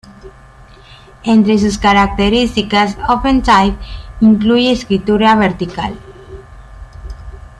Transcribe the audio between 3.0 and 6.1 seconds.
OpenType incluye escritura vertical.